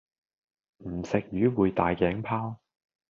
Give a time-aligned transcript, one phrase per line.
[0.79, 2.59] 唔食魚會大頸泡